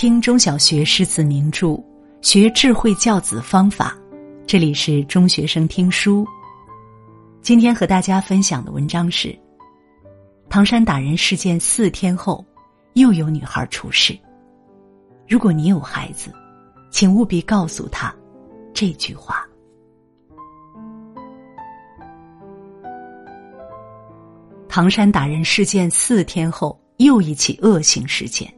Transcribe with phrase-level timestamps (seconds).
[0.00, 1.78] 听中小学诗词名著，
[2.22, 3.94] 学智慧教子方法。
[4.46, 6.26] 这里是中学生听书。
[7.42, 9.38] 今天和大家分享的文章是：
[10.48, 12.42] 唐山打人事件四天后，
[12.94, 14.18] 又有女孩出事。
[15.28, 16.32] 如果你有孩子，
[16.90, 18.10] 请务必告诉他
[18.72, 19.46] 这句话。
[24.66, 28.50] 唐山打人事件四天后，又一起恶性事件。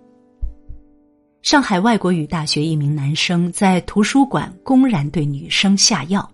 [1.42, 6.30] 上海外国语大学一名男生在图书馆公然对女生下药。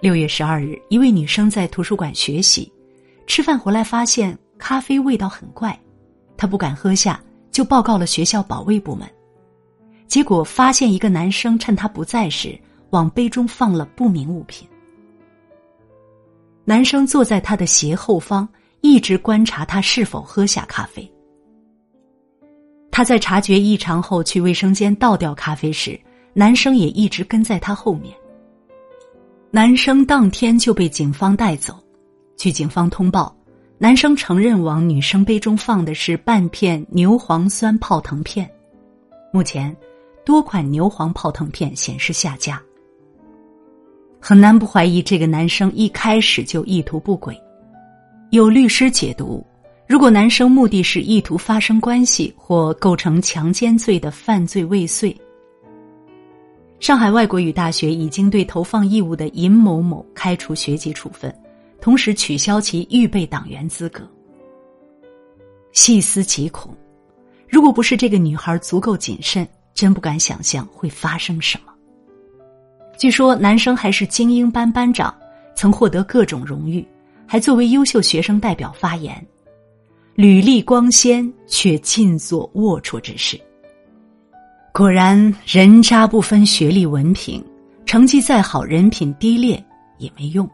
[0.00, 2.70] 六月十二日，一位女生在图书馆学习，
[3.24, 5.78] 吃饭回来发现咖啡味道很怪，
[6.36, 9.08] 她不敢喝下，就报告了学校保卫部门。
[10.08, 12.58] 结果发现一个男生趁她不在时，
[12.90, 14.68] 往杯中放了不明物品。
[16.64, 18.46] 男生坐在她的斜后方，
[18.80, 21.08] 一直观察她是否喝下咖啡。
[22.92, 25.98] 他在察觉异常后去卫生间倒掉咖啡时，
[26.34, 28.14] 男生也一直跟在他后面。
[29.50, 31.82] 男生当天就被警方带走。
[32.36, 33.34] 据警方通报，
[33.78, 38.48] 男生承认往女生杯中放的是半片牛磺酸泡腾片。
[39.32, 39.74] 目前，
[40.22, 42.62] 多款牛磺泡腾片显示下架。
[44.20, 47.34] 很难不怀疑这个男生一开始就意图不轨。
[48.30, 49.42] 有律师解读。
[49.92, 55.14] 如果男生目的是意图发生关系或构成强奸罪的犯罪未遂，
[56.80, 61.30] 上海外国语大学已经对投放异物的尹某某开除学籍处分，
[61.78, 64.00] 同时取消其预备党员资格。
[65.72, 66.74] 细思极恐，
[67.46, 71.72] 如果不是这个女孩足够谨慎，真不敢想象会发生什么。
[72.96, 75.14] 据说男生还是精英班班长，
[75.54, 76.82] 曾获得各种荣誉，
[77.26, 79.22] 还作为优秀学生代表发言。
[80.14, 83.40] 履历光鲜，却尽做龌龊之事。
[84.70, 87.42] 果然，人渣不分学历文凭，
[87.86, 89.62] 成绩再好，人品低劣
[89.96, 90.48] 也没用。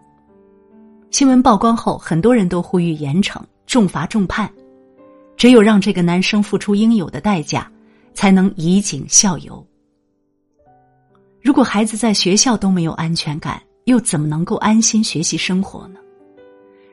[1.10, 4.48] 新闻曝光后，很多人都呼吁严惩、重罚重判，
[5.36, 7.68] 只有让这个男生付出应有的代价，
[8.14, 9.64] 才能以儆效尤。
[11.42, 15.98] 如果孩子在学校都没有安全感，又怎么能够安心学习生活呢？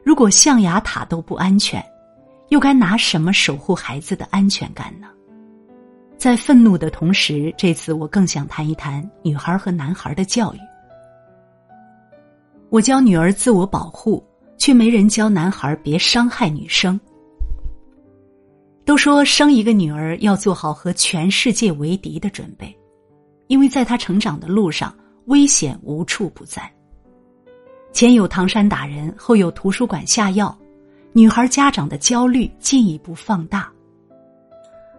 [0.04, 1.84] 如果象牙塔都不安全，
[2.50, 5.08] 又该拿什么守护孩子的安全感呢？
[6.18, 10.60] 在愤怒的同时，这次我更想谈一谈女孩和男孩的教育。
[12.70, 14.26] 我教女儿自我保护，
[14.58, 17.00] 却没人教男孩别伤害女生。
[18.86, 22.76] 都说生一个女儿要做好和全世界为敌的准备，
[23.48, 24.96] 因为在她成长的路上，
[25.26, 26.72] 危险无处不在。
[27.92, 30.56] 前有唐山打人，后有图书馆下药。
[31.18, 33.72] 女孩家长的焦虑进一步放大。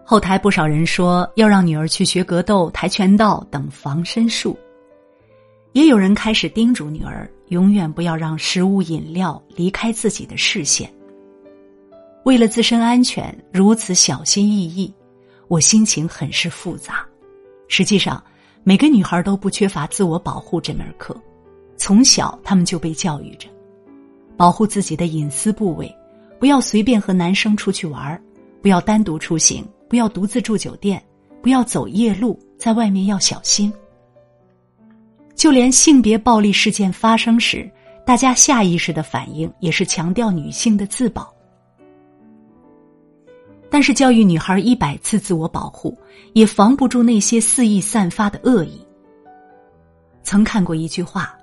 [0.03, 4.57] 后台不少人说要让女儿去学格斗、跆拳道等防身术，
[5.73, 10.91] 也有人开始叮嘱女儿永远不要让食物、饮料离开自己的视线。
[12.25, 14.91] 为了自身安全，如此小心翼翼，
[15.47, 17.05] 我心情很是复杂。
[17.67, 18.23] 实际上，
[18.63, 21.15] 每个女孩都不缺乏自我保护这门课，
[21.77, 23.47] 从小她们就被教育着，
[24.35, 25.95] 保护自己的隐私部位。
[26.39, 28.21] 不要随便和男生出去玩儿
[28.61, 31.03] 不要单独出行，不要独自住酒店，
[31.41, 33.71] 不要走夜路，在外面要小心。
[35.35, 37.69] 就连性别暴力事件发生时，
[38.05, 41.33] 大家下意识的反应也是强调女性的自保。
[43.69, 45.97] 但是教育女孩一百次自我保护，
[46.33, 48.81] 也防不住那些肆意散发的恶意。
[50.23, 51.37] 曾看过一句话，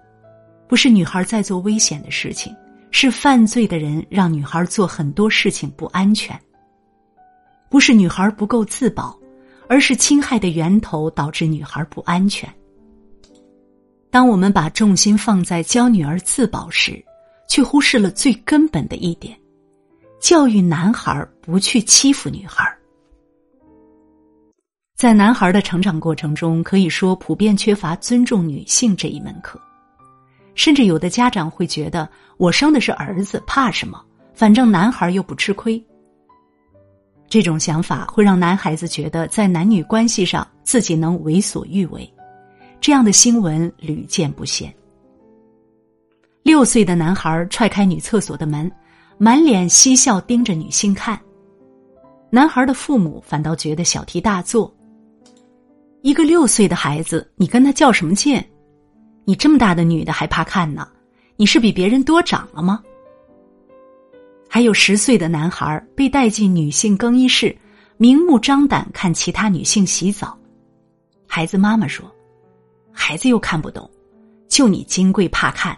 [0.66, 2.54] 不是女孩在做危险的事情。
[2.96, 6.40] 是犯罪的人让女孩做很多事情不安全，
[7.68, 9.18] 不是女孩不够自保，
[9.68, 12.48] 而是侵害的源头导致女孩不安全。
[14.12, 17.04] 当我们把重心放在教女儿自保时，
[17.48, 19.36] 却忽视了最根本的一点：
[20.20, 22.64] 教育男孩不去欺负女孩。
[24.94, 29.60] 在男孩的成长过程中，可以说普遍缺乏尊重女性这一门课。
[30.54, 34.02] 甚至有的家长会觉得，我生的是儿子，怕什么？
[34.34, 35.82] 反正男孩又不吃亏。
[37.28, 42.08] 这种想法会让男孩子觉得，在男女关系上自己能为所欲为。
[42.80, 44.72] 这样的新闻屡见不鲜。
[46.42, 48.70] 六岁的男孩踹开女厕所的门，
[49.16, 51.18] 满脸嬉笑盯着女性看，
[52.30, 54.72] 男孩的父母反倒觉得小题大做。
[56.02, 58.44] 一个六岁的孩子，你跟他较什么劲？
[59.24, 60.88] 你这么大的女的还怕看呢？
[61.36, 62.82] 你是比别人多长了吗？
[64.48, 67.56] 还有十岁的男孩被带进女性更衣室，
[67.96, 70.38] 明目张胆看其他女性洗澡。
[71.26, 72.08] 孩子妈妈说
[72.92, 73.90] ：“孩子又看不懂，
[74.46, 75.76] 就你金贵怕看。”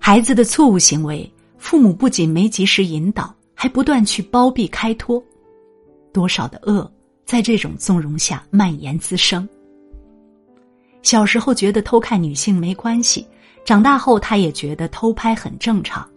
[0.00, 5.22] 孩子的错误行为，父母不仅没及时引导，还不断去包庇开脱，
[6.12, 6.90] 多少的恶
[7.24, 9.48] 在这种纵容下蔓延滋生。
[11.04, 13.26] 小时候觉得偷看女性没关系，
[13.62, 16.08] 长大后他也觉得偷拍很正常。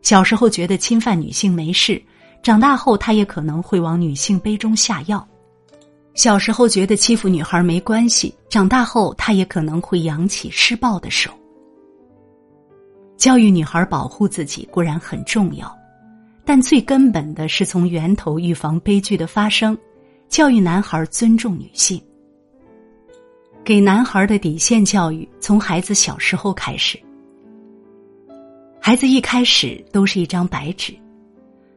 [0.00, 2.00] 小时候觉得侵犯女性没事，
[2.40, 5.26] 长大后他也可能会往女性杯中下药。
[6.14, 11.30] 小时候觉得欺负女孩没关系，长大后他也可能会扬起施暴的手。
[13.16, 15.76] 教育女孩保护自己固然很重要，
[16.44, 19.76] 但最根本的是从源头预防悲剧的发生，
[20.28, 22.00] 教育男孩尊重女性。
[23.66, 26.96] 给男孩的底线教育从孩子小时候开始。
[28.80, 30.94] 孩子一开始都是一张白纸，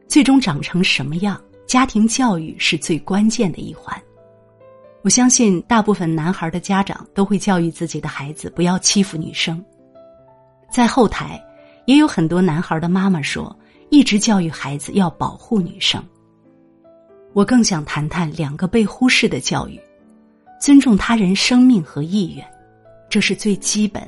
[0.06, 4.00] 最终长成什么样，家庭教育是最关键的一环。
[5.02, 9.60] 我相信大部分男孩的家长都会教育自己的孩子不要欺负女生。
[10.70, 11.44] 在后台，
[11.86, 13.58] 也有很多男孩的妈妈说，
[13.88, 16.00] 一直教育孩子要保护女生。
[17.32, 19.80] 我更想谈谈两个被忽视的教育：
[20.60, 22.46] 尊重他人生命和意愿，
[23.08, 24.06] 这是最基本，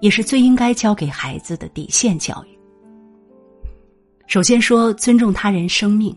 [0.00, 2.54] 也是最应该教给孩子的底线教育。
[4.26, 6.14] 首先说尊重他人生命，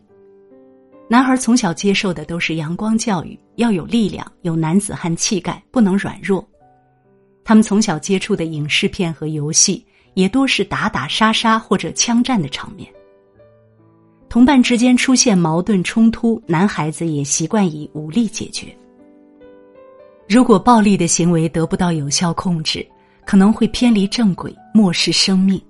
[1.09, 6.45] 男孩从小接受的都是阳光教育，要有力量，有男子汉气概，不能软弱。
[7.45, 9.85] 他们从小接触的影视片和游戏
[10.15, 12.91] 也多是打打杀杀或者枪战的场面。
[14.27, 18.67] 同伴之间出现矛盾冲突，男孩子也习惯以武力解决。
[20.29, 22.85] 如果暴力的行为得不到有效控制，
[23.25, 25.61] 可能会偏离正轨，漠视生命。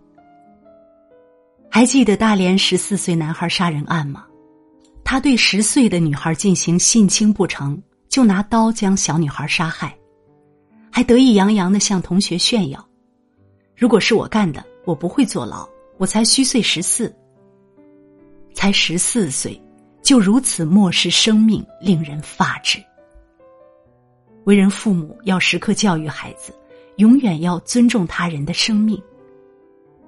[1.70, 4.26] 还记得大连十四岁男孩杀人案吗？
[5.04, 9.96] 他对十岁的女孩进行性侵不成就拿刀将小女孩杀害。
[10.92, 12.84] 还得意洋洋的向同学炫耀
[13.78, 15.70] ：“如果是我干的，我不会坐牢。
[15.98, 17.16] 我才虚岁十四，
[18.54, 19.60] 才十四岁，
[20.02, 22.84] 就如此漠视生命，令人发指。
[24.48, 26.54] 为人父母要时刻教育孩子，
[26.96, 28.98] 永远要尊重他人的生命。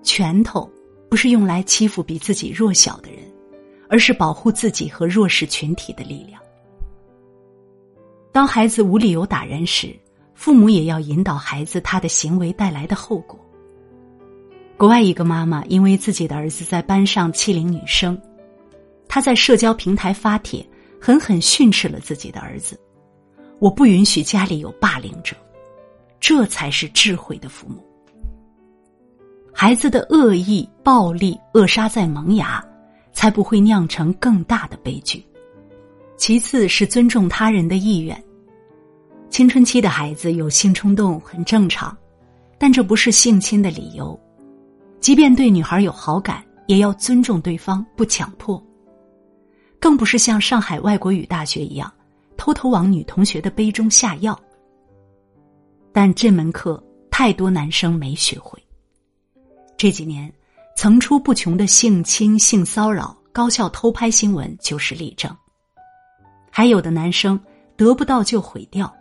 [0.01, 0.71] 拳头
[1.09, 3.19] 不是用来欺负比自己弱小的人，
[3.89, 6.41] 而是保护自己和弱势群体的力量。
[8.31, 9.93] 当孩子无理由打人时。”
[10.39, 13.37] 父母也要引导孩子他的行为带来的后果。
[14.77, 18.17] 国外一个妈妈因为自己的儿子在班上欺凌女生，
[19.05, 20.65] 她在社交平台发帖，
[20.97, 22.79] 狠狠训斥了自己的儿子
[23.59, 25.35] ：“我不允许家里有霸凌者。”
[26.19, 27.83] 这才是智慧的父母。
[29.53, 32.63] 孩子的恶意、暴力扼杀在萌芽，
[33.13, 35.25] 才不会酿成更大的悲剧。
[36.17, 38.21] 其次是尊重他人的意愿。
[39.29, 41.97] 青春期的孩子有性冲动很正常，
[42.57, 44.19] 但这不是性侵的理由。
[44.99, 48.61] 即便对女孩有好感，也要尊重对方，不强迫。
[49.79, 51.91] 更不是像上海外国语大学一样，
[52.39, 54.39] 偷偷往女同学的杯中下药。
[55.91, 56.81] 但这门课
[57.11, 58.57] 太多男生没学会。
[59.75, 60.31] 这几年
[60.75, 65.35] 层出不穷的性侵、性骚扰、高校偷拍新闻就是例证。
[66.49, 67.39] 还有的男生
[67.75, 68.91] 得不到就毁掉。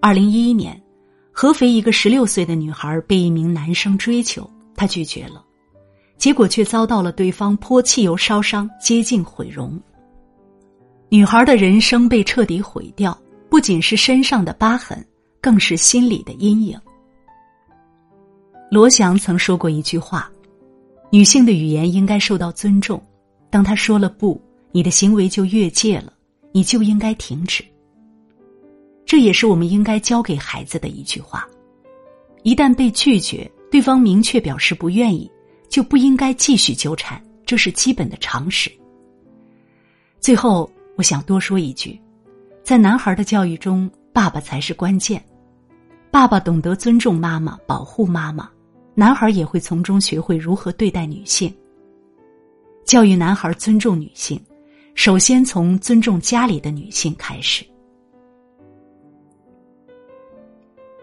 [0.00, 0.80] 二零一一年，
[1.32, 5.44] 合肥一个十六岁的女孩被一名男生追求，她拒绝了，
[6.18, 9.80] 结果却遭到了对方泼汽油烧伤，接近毁容。
[11.12, 15.04] 女孩的人生被彻底毁掉，不仅是身上的疤痕，
[15.40, 16.80] 更是心里的阴影。
[18.70, 20.30] 罗翔曾说过一句话
[21.10, 23.02] ：“女性的语言应该受到尊重，
[23.50, 24.40] 当她说了不，
[24.70, 26.12] 你的行为就越界了，
[26.52, 27.64] 你就应该停止。”
[29.04, 31.44] 这也是我们应该教给孩子的一句话：
[32.44, 35.28] 一旦被拒绝，对方明确表示不愿意，
[35.68, 38.70] 就不应该继续纠缠，这是基本的常识。
[40.20, 42.00] 最后，我想多说一句，
[42.62, 45.22] 在男孩的教育中，爸爸才是关键。
[46.10, 48.50] 爸爸懂得尊重妈妈，保护妈妈，
[48.94, 51.54] 男孩也会从中学会如何对待女性。
[52.84, 54.40] 教育男孩尊重女性，
[54.94, 57.64] 首先从尊重家里的女性开始。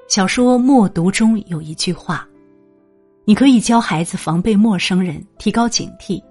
[0.07, 2.27] 小说《默读》中有一句话
[3.25, 6.21] ：“你可以教孩子防备陌生人，提高警惕，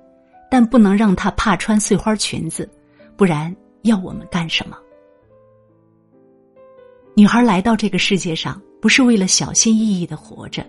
[0.50, 2.68] 但不能让他怕穿碎花裙子，
[3.16, 4.76] 不然要我们干什么？”
[7.14, 10.64] 女孩来到这个世界上，不是为了小心翼翼的活着，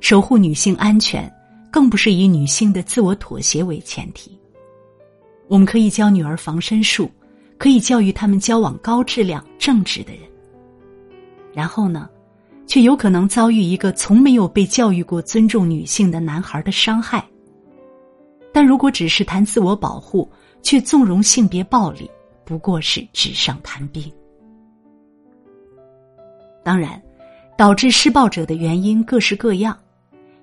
[0.00, 1.32] 守护女性安全，
[1.70, 4.38] 更不是以女性的自我妥协为前提。
[5.48, 7.10] 我们可以教女儿防身术，
[7.56, 10.22] 可以教育他们交往高质量、正直的人。
[11.52, 12.08] 然后呢，
[12.66, 17.26] 却有可能遭遇一个从没有被教育过尊重女性的男孩的伤害。
[18.52, 20.30] 但如果只是谈自我保护，
[20.62, 22.10] 却纵容性别暴力，
[22.44, 24.12] 不过是纸上谈兵。
[26.62, 27.00] 当然，
[27.56, 29.78] 导致施暴者的原因各式各样，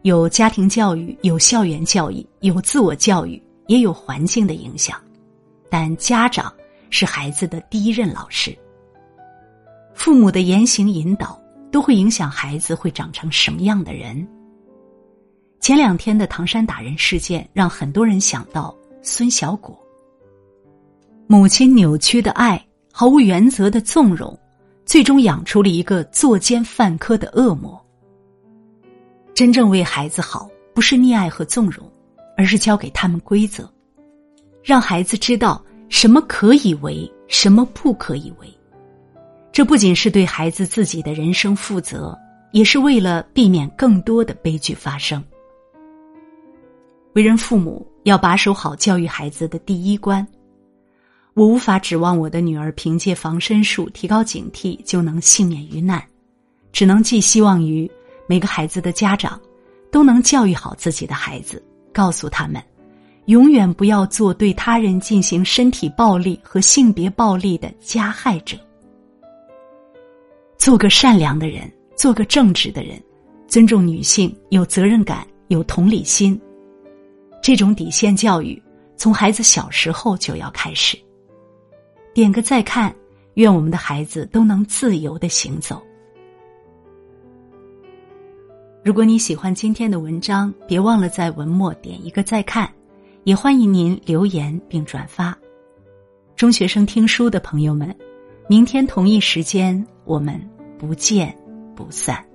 [0.02, 3.42] 有家庭教育，有校园教育，有自我教育。
[3.68, 4.98] 也有环境的影响，
[5.70, 6.54] 但家长
[6.90, 8.58] 是孩子的第一任老师。
[9.94, 11.38] 父母的言行引导
[11.70, 14.26] 都会影响孩子会长成什么样的人。
[15.60, 19.78] 前两天的唐山打人事件让很多人想到孙小果。
[21.28, 24.36] 母亲扭曲的爱，毫无原则的纵容，
[24.86, 27.80] 最终养出了一个作奸犯科的恶魔。
[29.34, 31.86] 真正为孩子好，不是溺爱和纵容。
[32.40, 33.68] 而是教给他们规则，
[34.64, 38.48] 让孩子知道什么可以为，什么不可以为。
[39.52, 42.16] 这不仅是对孩子自己的人生负责，
[42.52, 45.24] 也是为了避免更多的悲剧发生。
[47.14, 50.24] 为人父母要把守好教育孩子的第一关。
[51.38, 56.04] 我无法指望我的女儿凭借防身术提高警惕就能幸免于难，
[56.72, 57.88] 只能寄希望于
[58.26, 59.40] 每个孩子的家长
[59.92, 61.64] 都能教育好自己的孩子。
[61.94, 62.60] 告诉他们，
[63.26, 68.58] 永远不要做对他人进行身体暴力和性别暴力的加害者。
[70.58, 73.00] 做个善良的人，做个正直的人，
[73.48, 76.40] 尊重女性，有责任感，有同理心。
[77.44, 78.60] 这种底线教育
[78.96, 80.98] 从孩子小时候就要开始。
[82.18, 82.92] 点个再看，
[83.36, 85.80] 愿我们的孩子都能自由的行走。
[88.84, 92.68] 如果你喜欢今天的文章，别忘了在文末点一个再看，
[93.24, 95.38] 也欢迎您留言并转发。
[96.36, 97.96] 中学生听书的朋友们，
[98.50, 100.42] 明天同一时间我们
[100.80, 101.38] 不见
[101.76, 102.27] 不散。